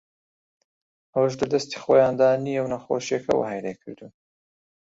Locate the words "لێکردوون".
3.65-4.13